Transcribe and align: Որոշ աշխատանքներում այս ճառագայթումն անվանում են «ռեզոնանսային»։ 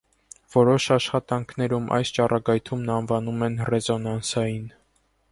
Որոշ 0.53 0.85
աշխատանքներում 0.93 1.91
այս 1.97 2.11
ճառագայթումն 2.19 2.89
անվանում 2.93 3.45
են 3.49 3.59
«ռեզոնանսային»։ 3.69 4.65